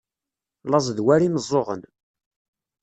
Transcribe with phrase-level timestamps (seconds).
[0.71, 1.81] Laẓ d war imeẓẓuɣen.